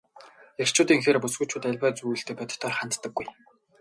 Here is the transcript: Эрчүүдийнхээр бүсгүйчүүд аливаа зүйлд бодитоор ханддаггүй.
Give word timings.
Эрчүүдийнхээр 0.63 1.21
бүсгүйчүүд 1.21 1.63
аливаа 1.69 1.91
зүйлд 1.97 2.27
бодитоор 2.39 2.73
ханддаггүй. 2.75 3.27